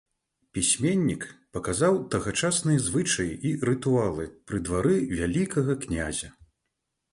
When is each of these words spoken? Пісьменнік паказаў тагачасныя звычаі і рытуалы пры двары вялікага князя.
Пісьменнік 0.57 1.25
паказаў 1.57 1.99
тагачасныя 2.15 2.79
звычаі 2.87 3.37
і 3.51 3.53
рытуалы 3.71 4.27
пры 4.49 4.65
двары 4.71 4.97
вялікага 5.23 5.79
князя. 5.87 6.35